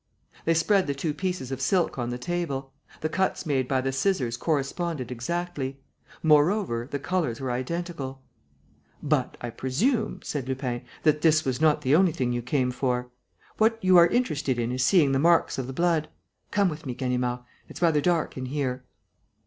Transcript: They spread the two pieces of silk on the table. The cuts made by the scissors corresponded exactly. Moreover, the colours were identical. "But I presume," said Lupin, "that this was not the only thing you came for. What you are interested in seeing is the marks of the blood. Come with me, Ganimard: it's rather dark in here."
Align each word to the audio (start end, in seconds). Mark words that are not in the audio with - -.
They 0.45 0.55
spread 0.55 0.87
the 0.87 0.95
two 0.95 1.13
pieces 1.13 1.51
of 1.51 1.61
silk 1.61 1.99
on 1.99 2.09
the 2.09 2.17
table. 2.17 2.73
The 3.01 3.07
cuts 3.07 3.45
made 3.45 3.67
by 3.67 3.81
the 3.81 3.91
scissors 3.91 4.35
corresponded 4.35 5.11
exactly. 5.11 5.79
Moreover, 6.23 6.87
the 6.89 6.97
colours 6.97 7.39
were 7.39 7.51
identical. 7.51 8.23
"But 9.03 9.37
I 9.41 9.51
presume," 9.51 10.21
said 10.23 10.47
Lupin, 10.49 10.81
"that 11.03 11.21
this 11.21 11.45
was 11.45 11.61
not 11.61 11.81
the 11.83 11.93
only 11.93 12.13
thing 12.13 12.33
you 12.33 12.41
came 12.41 12.71
for. 12.71 13.11
What 13.59 13.77
you 13.83 13.95
are 13.97 14.07
interested 14.07 14.57
in 14.57 14.75
seeing 14.79 15.09
is 15.09 15.13
the 15.13 15.19
marks 15.19 15.59
of 15.59 15.67
the 15.67 15.71
blood. 15.71 16.09
Come 16.49 16.67
with 16.67 16.87
me, 16.87 16.95
Ganimard: 16.95 17.41
it's 17.69 17.83
rather 17.83 18.01
dark 18.01 18.35
in 18.35 18.47
here." 18.47 18.83